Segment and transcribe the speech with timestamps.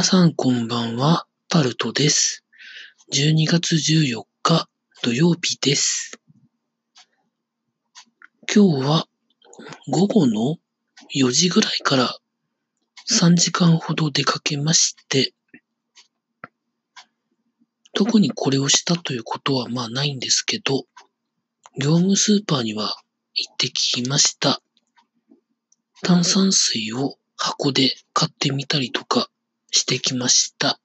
[0.00, 2.42] 皆さんこんばんは、タルトです。
[3.12, 4.66] 12月14日
[5.02, 6.18] 土曜日です。
[8.50, 9.06] 今日は
[9.90, 10.56] 午後の
[11.14, 12.16] 4時ぐらいから
[13.10, 15.34] 3時間ほど出かけまして、
[17.92, 20.86] 特にこれをしたということはまあないんですけど、
[21.78, 22.96] 業務スーパーには
[23.34, 24.62] 行ってきました。
[26.02, 29.29] 炭酸水を箱で買ってみたりとか、
[29.70, 30.80] してきました。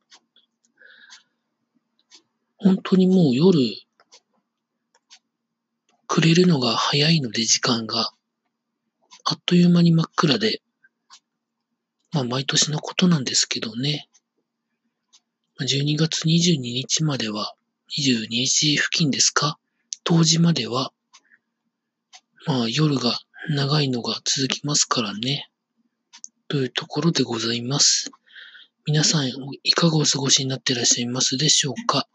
[2.57, 3.59] 本当にもう夜、
[6.07, 8.11] 暮れるのが早いので時間が、
[9.23, 10.61] あっという間に真っ暗で、
[12.11, 14.07] まあ毎年のことなんですけどね。
[15.61, 17.55] 12月22日までは、
[17.97, 19.57] 22日付近ですか？
[20.03, 20.91] 当時までは、
[22.45, 25.49] まあ夜が長いのが続きますからね。
[26.47, 28.11] というところでございます。
[28.87, 29.31] 皆さん、
[29.63, 32.07] いかがお過ごしになっていらっしゃいますでしょうか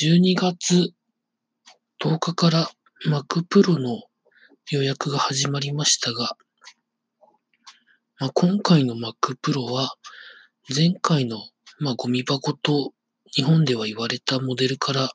[0.00, 0.94] ?12 月
[2.02, 2.70] 10日から
[3.06, 4.00] Mac Pro の
[4.70, 6.38] 予約が始まりましたが、
[8.18, 9.92] まあ、今回の Mac Pro は
[10.74, 11.36] 前回の、
[11.78, 12.94] まあ、ゴミ箱と
[13.36, 15.10] 日本では言われたモデルから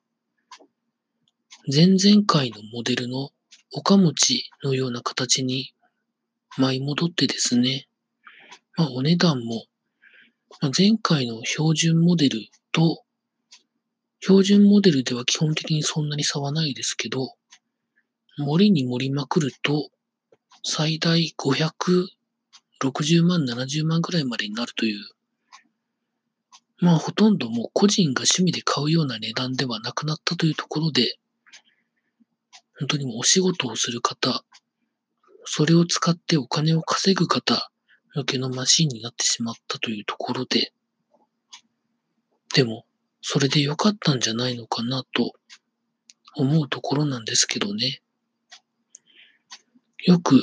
[1.76, 3.32] 前々回のモデルの
[3.74, 5.74] 岡持ちのような形に
[6.60, 7.88] 舞い戻ってですね、
[8.78, 9.66] まあ、お値段も、
[10.62, 12.40] まあ、前回の標準モデル
[12.72, 13.04] と、
[14.22, 17.36] 標準モデルでは基本的にそんなに差はないですけど、
[18.38, 19.90] 盛りに盛りまくると、
[20.64, 25.00] 最大560万、70万ぐらいまでになるという、
[26.80, 31.18] まあほとんどもう個人が趣味で買うような値段ではなくなったというところで、
[32.78, 34.44] 本当にもうお仕事をする方、
[35.46, 37.72] それを使ってお金を稼ぐ方、
[38.16, 40.72] 向けのマシンになってしまったというところで、
[42.54, 42.86] でも、
[43.22, 45.34] それで良かったんじゃないのかなと
[46.34, 48.02] 思うところなんですけどね。
[50.06, 50.42] よく、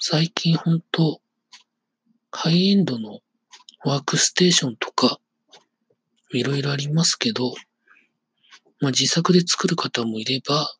[0.00, 1.20] 最近ほんと、
[2.32, 3.20] ハイエンドの
[3.84, 5.20] ワークステーションとか、
[6.32, 7.54] いろいろありますけど、
[8.80, 10.76] まあ、自作で作る方もいれば、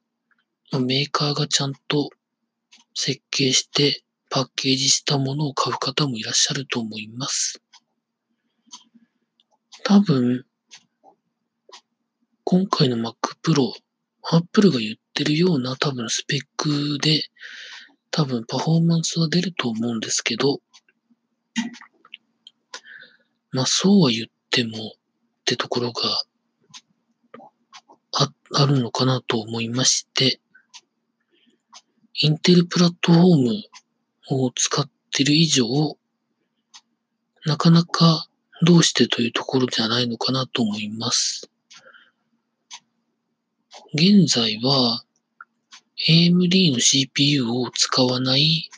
[0.72, 2.08] まあ、メーカーがちゃんと
[2.94, 4.03] 設計して
[4.36, 7.62] パッケージしたものを買う方もいらっしゃると思います。
[9.82, 10.44] 多分、
[12.44, 13.72] 今回の Mac Pro、
[14.30, 17.22] Apple が言ってるような多分スペックで、
[18.10, 20.60] 多分パフォーマンスは出ると思うんですけど、
[23.53, 24.91] まあそうは言ってもっ
[25.47, 26.03] てところが
[28.12, 30.41] ああるのかなと思いまして、
[32.20, 33.62] インテルプラットフォーム
[34.31, 35.66] を使ってる以上、
[37.44, 38.28] なかなか
[38.62, 41.50] どうしてというところじゃないのかなと思います。
[43.94, 45.04] 現在は
[46.09, 48.69] AMD の CPU を使わない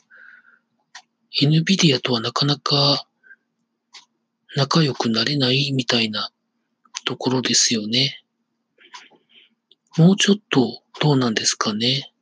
[1.43, 3.07] NVIDIA とはなかなか
[4.57, 6.31] 仲良くなれないみたいな
[7.05, 8.23] ところですよね。
[9.97, 12.13] もうちょっとどうなんですかね。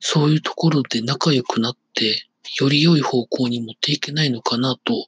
[0.00, 5.06] そういうところで仲良くなっ、より良い方向に持っていけないのかなと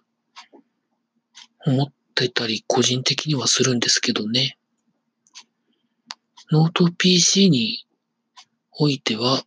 [1.67, 4.59] 思ってたり、個人的にはするんですけどね。
[6.51, 7.87] ノート PC に
[8.73, 9.45] おいては、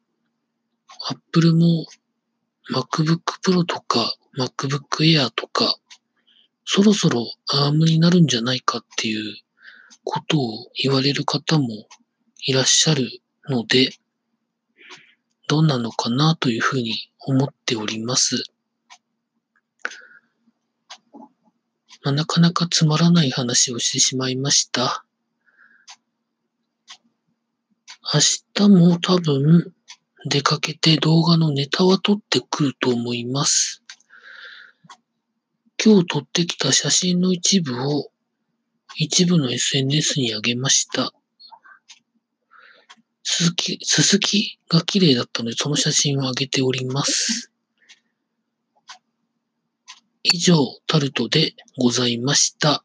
[1.10, 1.86] Apple も
[2.72, 5.78] MacBook Pro とか MacBook Air とか、
[6.66, 9.36] そろそろ ARM になるんじゃないかっていう
[10.04, 11.68] ことを言われる方も
[12.46, 13.10] いらっしゃる
[13.50, 13.92] ので、
[15.48, 18.44] どんなのかなというふうに思っております。
[22.04, 25.06] まあ、なかなかつまらない話をしてしまいました。
[28.14, 28.20] 明
[28.54, 29.74] 日も多分
[30.26, 33.82] 出かけて動画のネタは撮ってくると思います。
[35.84, 38.10] 今日撮ってきた写真の一部を
[38.96, 41.14] 一部の SNS に上げました。
[43.24, 47.52] すすき、すすきが綺麗だったので、その写真を上げております。
[50.24, 52.84] 以上、タルトでございました。